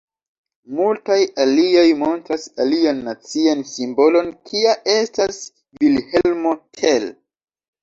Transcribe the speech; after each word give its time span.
Multaj 0.77 1.17
aliaj 1.43 1.83
montras 1.99 2.47
alian 2.65 3.03
nacian 3.09 3.63
simbolon 3.75 4.33
kia 4.51 4.75
estas 4.97 5.39
Vilhelmo 5.85 6.59
Tell. 6.83 7.09